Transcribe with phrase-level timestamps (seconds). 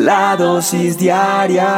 [0.00, 1.68] La dosis diaria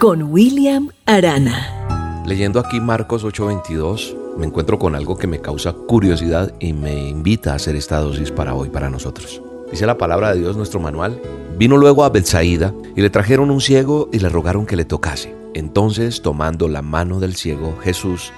[0.00, 2.24] con William Arana.
[2.24, 7.52] Leyendo aquí Marcos 8:22, me encuentro con algo que me causa curiosidad y me invita
[7.52, 9.42] a hacer esta dosis para hoy, para nosotros.
[9.70, 11.20] Dice la palabra de Dios, nuestro manual.
[11.58, 15.36] Vino luego a Bethsaida y le trajeron un ciego y le rogaron que le tocase.
[15.52, 18.32] Entonces, tomando la mano del ciego, Jesús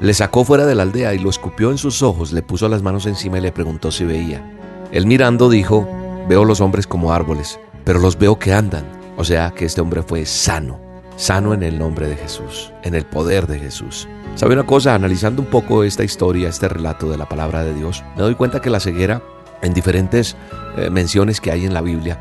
[0.00, 2.82] le sacó fuera de la aldea y lo escupió en sus ojos, le puso las
[2.82, 4.52] manos encima y le preguntó si veía.
[4.92, 5.88] Él mirando dijo,
[6.28, 8.84] veo los hombres como árboles, pero los veo que andan.
[9.16, 10.80] O sea que este hombre fue sano,
[11.16, 14.08] sano en el nombre de Jesús, en el poder de Jesús.
[14.34, 14.94] ¿Sabe una cosa?
[14.94, 18.60] Analizando un poco esta historia, este relato de la palabra de Dios, me doy cuenta
[18.60, 19.22] que la ceguera,
[19.62, 20.36] en diferentes
[20.76, 22.20] eh, menciones que hay en la Biblia,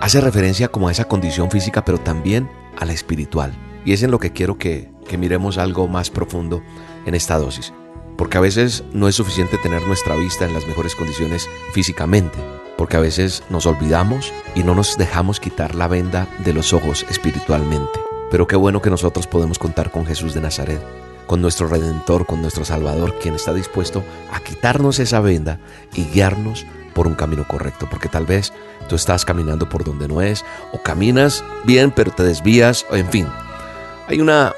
[0.00, 3.52] hace referencia como a esa condición física, pero también a la espiritual.
[3.84, 6.62] Y es en lo que quiero que, que miremos algo más profundo
[7.06, 7.72] en esta dosis.
[8.16, 12.38] Porque a veces no es suficiente tener nuestra vista en las mejores condiciones físicamente,
[12.82, 17.06] porque a veces nos olvidamos y no nos dejamos quitar la venda de los ojos
[17.08, 18.00] espiritualmente.
[18.28, 20.82] Pero qué bueno que nosotros podemos contar con Jesús de Nazaret,
[21.28, 25.60] con nuestro Redentor, con nuestro Salvador, quien está dispuesto a quitarnos esa venda
[25.94, 28.52] y guiarnos por un camino correcto, porque tal vez
[28.88, 33.28] tú estás caminando por donde no es, o caminas bien pero te desvías, en fin.
[34.08, 34.54] Hay, una,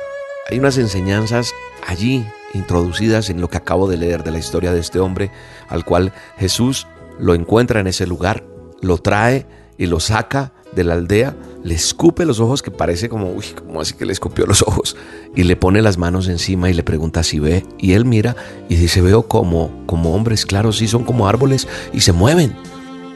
[0.49, 1.53] hay unas enseñanzas
[1.87, 5.31] allí introducidas en lo que acabo de leer de la historia de este hombre,
[5.69, 6.87] al cual Jesús
[7.19, 8.45] lo encuentra en ese lugar,
[8.81, 9.47] lo trae
[9.79, 13.81] y lo saca de la aldea, le escupe los ojos, que parece como, uy, como
[13.81, 14.97] así que le escupió los ojos,
[15.35, 18.37] y le pone las manos encima y le pregunta si ve, y él mira
[18.69, 22.55] y dice, veo como, como hombres, claros, sí, son como árboles y se mueven.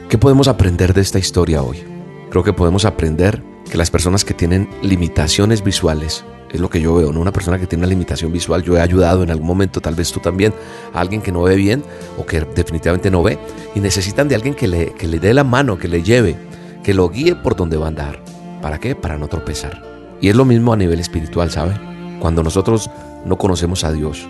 [0.09, 1.83] ¿Qué podemos aprender de esta historia hoy?
[2.29, 6.95] Creo que podemos aprender que las personas que tienen limitaciones visuales es lo que yo
[6.95, 7.09] veo.
[7.09, 10.11] Una persona que tiene una limitación visual, yo he ayudado en algún momento, tal vez
[10.11, 10.53] tú también,
[10.93, 11.83] a alguien que no ve bien
[12.17, 13.37] o que definitivamente no ve
[13.75, 16.35] y necesitan de alguien que le, que le dé la mano, que le lleve,
[16.83, 18.23] que lo guíe por donde va a andar.
[18.61, 18.95] ¿Para qué?
[18.95, 19.83] Para no tropezar.
[20.21, 21.79] Y es lo mismo a nivel espiritual, ¿sabe?
[22.19, 22.89] Cuando nosotros
[23.25, 24.27] no conocemos a Dios,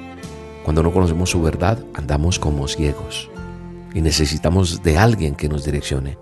[0.63, 3.29] cuando no conocemos su verdad, andamos como ciegos
[3.93, 6.17] y necesitamos de alguien que nos direccione,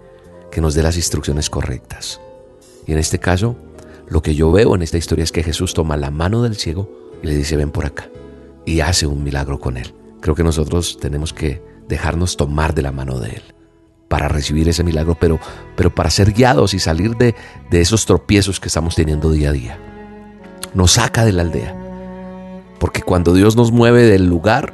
[0.52, 2.22] que nos dé las instrucciones correctas.
[2.86, 3.57] Y en este caso,
[4.09, 6.90] lo que yo veo en esta historia es que Jesús toma la mano del ciego
[7.22, 8.09] y le dice, ven por acá.
[8.66, 9.94] Y hace un milagro con él.
[10.22, 13.44] Creo que nosotros tenemos que dejarnos tomar de la mano de él
[14.07, 15.40] para recibir ese milagro, pero,
[15.75, 17.35] pero para ser guiados y salir de,
[17.69, 19.79] de esos tropiezos que estamos teniendo día a día.
[20.74, 21.75] Nos saca de la aldea.
[22.79, 24.74] Porque cuando Dios nos mueve del lugar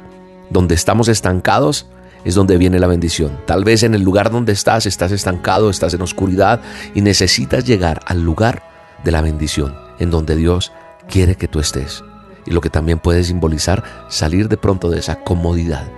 [0.50, 1.86] donde estamos estancados,
[2.24, 3.38] es donde viene la bendición.
[3.46, 6.60] Tal vez en el lugar donde estás, estás estancado, estás en oscuridad
[6.94, 8.73] y necesitas llegar al lugar
[9.04, 10.72] de la bendición, en donde Dios
[11.08, 12.02] quiere que tú estés.
[12.46, 15.88] Y lo que también puede simbolizar salir de pronto de esa comodidad.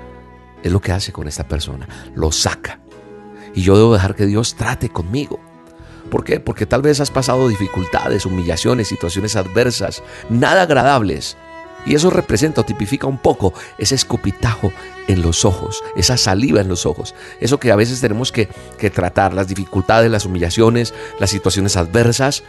[0.62, 1.88] Es lo que hace con esta persona.
[2.14, 2.80] Lo saca.
[3.54, 5.40] Y yo debo dejar que Dios trate conmigo.
[6.10, 6.40] ¿Por qué?
[6.40, 11.36] Porque tal vez has pasado dificultades, humillaciones, situaciones adversas, nada agradables.
[11.84, 14.72] Y eso representa o tipifica un poco ese escupitajo
[15.06, 17.14] en los ojos, esa saliva en los ojos.
[17.40, 22.42] Eso que a veces tenemos que, que tratar, las dificultades, las humillaciones, las situaciones adversas,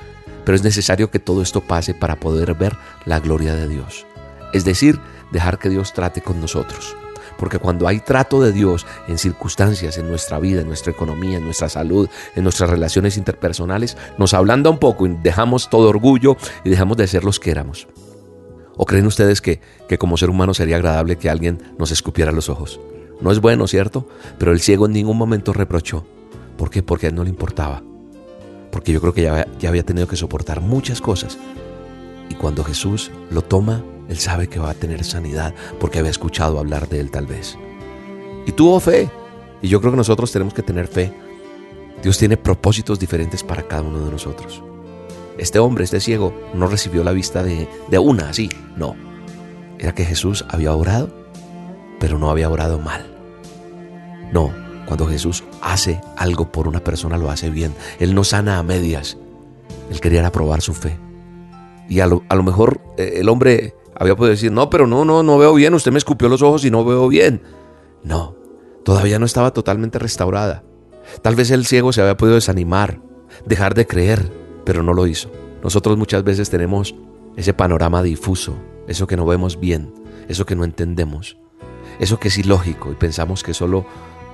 [0.47, 4.06] pero es necesario que todo esto pase para poder ver la gloria de Dios.
[4.53, 4.97] Es decir,
[5.30, 6.96] dejar que Dios trate con nosotros.
[7.38, 11.44] Porque cuando hay trato de Dios en circunstancias, en nuestra vida, en nuestra economía, en
[11.44, 16.69] nuestra salud, en nuestras relaciones interpersonales, nos ablanda un poco y dejamos todo orgullo y
[16.69, 17.90] dejamos de ser los que éramos.
[18.78, 19.59] ¿O creen ustedes que,
[19.90, 22.80] que como ser humano sería agradable que alguien nos escupiera los ojos?
[23.19, 24.07] No es bueno, ¿cierto?
[24.40, 26.06] Pero el ciego en ningún momento reprochó.
[26.57, 26.84] ¿Por qué?
[26.84, 27.84] Porque a él no le importaba
[28.72, 31.38] porque yo creo que ya, ya había tenido que soportar muchas cosas.
[32.30, 36.60] Y cuando Jesús lo toma, él sabe que va a tener sanidad porque había escuchado
[36.60, 37.58] hablar de él tal vez.
[38.46, 39.10] Y tuvo fe.
[39.62, 41.12] Y yo creo que nosotros tenemos que tener fe.
[42.02, 44.64] Dios tiene propósitos diferentes para cada uno de nosotros.
[45.38, 48.96] Este hombre, este ciego, no recibió la vista de, de una así, no.
[49.80, 51.10] Era que Jesús había orado,
[52.00, 53.06] pero no había orado mal.
[54.32, 54.52] No,
[54.88, 57.75] cuando Jesús hace algo por una persona, lo hace bien.
[58.00, 59.18] Él no sana a medias.
[59.92, 60.98] Él quería aprobar su fe.
[61.89, 65.38] Y a lo, mejor eh, el hombre había podido decir, no, pero no, no, no
[65.38, 65.74] veo bien.
[65.74, 67.42] Usted me escupió los ojos y no veo bien.
[68.04, 68.36] No,
[68.86, 70.63] todavía no estaba totalmente restaurada.
[71.22, 73.01] Tal vez el ciego se había podido desanimar,
[73.45, 74.31] dejar de creer,
[74.63, 75.30] pero no lo hizo.
[75.63, 76.95] Nosotros muchas veces tenemos
[77.36, 78.56] ese panorama difuso,
[78.88, 79.94] eso que no vemos bien,
[80.30, 81.38] eso que no entendemos,
[82.00, 83.86] eso que es ilógico y pensamos que solo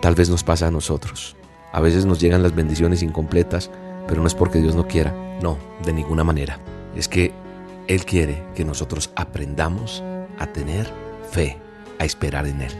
[0.03, 1.37] tal vez nos pasa a nosotros.
[1.71, 3.71] A veces nos llegan las bendiciones incompletas,
[4.05, 6.59] pero no es porque Dios no quiera, no, de ninguna manera.
[6.93, 7.31] Es que
[7.87, 10.03] Él quiere que nosotros aprendamos
[10.39, 10.91] a tener
[11.31, 11.57] fe,
[11.99, 12.71] a esperar en Él.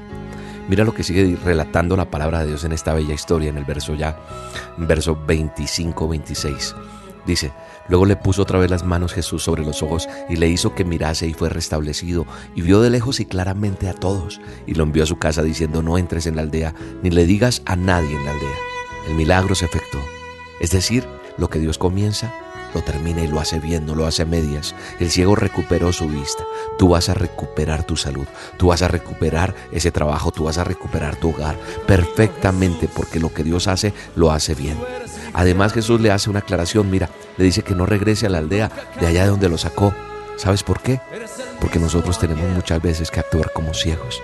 [0.68, 3.64] Mira lo que sigue relatando la palabra de Dios en esta bella historia, en el
[3.64, 4.20] verso ya,
[4.76, 6.76] verso 25-26.
[7.26, 7.54] Dice,
[7.88, 10.84] luego le puso otra vez las manos Jesús sobre los ojos y le hizo que
[10.84, 15.04] mirase y fue restablecido y vio de lejos y claramente a todos y lo envió
[15.04, 18.26] a su casa diciendo no entres en la aldea ni le digas a nadie en
[18.26, 18.58] la aldea.
[19.08, 20.02] El milagro se efectuó.
[20.60, 21.06] Es decir,
[21.38, 22.34] lo que Dios comienza,
[22.74, 24.76] lo termina y lo hace bien, no lo hace a medias.
[25.00, 26.44] El ciego recuperó su vista.
[26.78, 28.26] Tú vas a recuperar tu salud,
[28.58, 33.34] tú vas a recuperar ese trabajo, tú vas a recuperar tu hogar perfectamente porque lo
[33.34, 34.78] que Dios hace, lo hace bien.
[35.34, 38.72] Además Jesús le hace una aclaración, mira, le dice que no regrese a la aldea
[39.00, 39.94] de allá de donde lo sacó.
[40.38, 41.00] ¿Sabes por qué?
[41.60, 44.22] Porque nosotros tenemos muchas veces que actuar como ciegos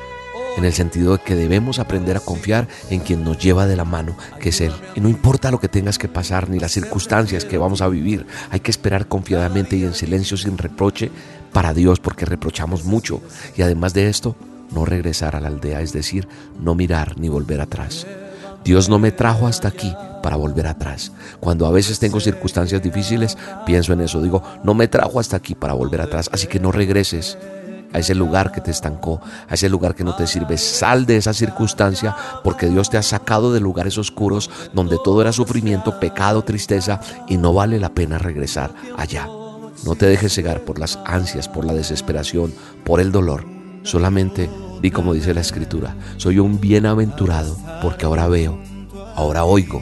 [0.58, 3.86] en el sentido de que debemos aprender a confiar en quien nos lleva de la
[3.86, 4.74] mano, que es Él.
[4.96, 8.26] Y no importa lo que tengas que pasar ni las circunstancias que vamos a vivir,
[8.52, 11.12] hay que esperar confiadamente y en silencio sin reproche
[11.54, 13.22] para Dios, porque reprochamos mucho.
[13.56, 14.36] Y además de esto,
[14.72, 16.28] no regresar a la aldea, es decir,
[16.60, 18.06] no mirar ni volver atrás.
[18.64, 21.12] Dios no me trajo hasta aquí para volver atrás.
[21.40, 24.22] Cuando a veces tengo circunstancias difíciles, pienso en eso.
[24.22, 27.38] Digo, no me trajo hasta aquí para volver atrás, así que no regreses
[27.94, 30.58] a ese lugar que te estancó, a ese lugar que no te sirve.
[30.58, 35.32] Sal de esa circunstancia porque Dios te ha sacado de lugares oscuros donde todo era
[35.32, 39.28] sufrimiento, pecado, tristeza y no vale la pena regresar allá.
[39.86, 43.46] No te dejes cegar por las ansias, por la desesperación, por el dolor.
[43.84, 44.50] Solamente
[44.82, 48.60] di como dice la escritura, soy un bienaventurado porque ahora veo,
[49.16, 49.82] ahora oigo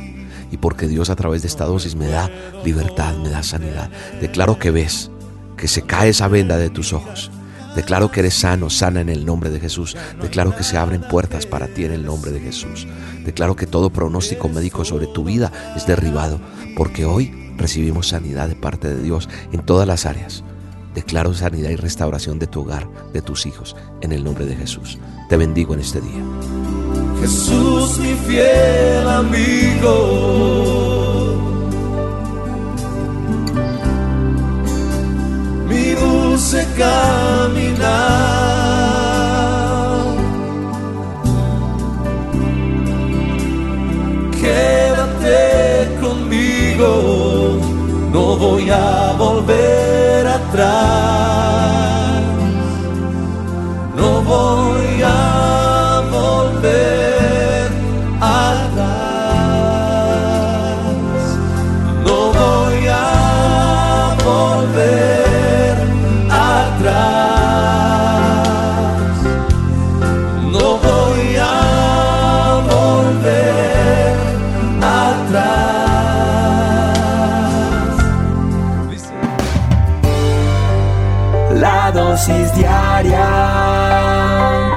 [0.52, 2.30] y porque Dios a través de esta dosis me da
[2.64, 3.90] libertad, me da sanidad.
[4.22, 5.12] Declaro que ves,
[5.56, 7.32] que se cae esa venda de tus ojos
[7.78, 9.96] Declaro que eres sano, sana en el nombre de Jesús.
[10.20, 12.88] Declaro que se abren puertas para ti en el nombre de Jesús.
[13.24, 16.42] Declaro que todo pronóstico médico sobre tu vida es derribado,
[16.76, 20.44] porque hoy recibimos sanidad de parte de Dios en todas las áreas.
[20.96, 24.98] Declaro sanidad y restauración de tu hogar, de tus hijos, en el nombre de Jesús.
[25.30, 26.87] Te bendigo en este día.
[27.22, 30.38] Jesús, mi fiel amigo
[36.00, 37.88] dulce caminar.
[44.40, 47.60] Quédate conmigo,
[48.12, 51.17] no voy a volver atrás.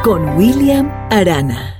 [0.02, 1.79] Con William Arana.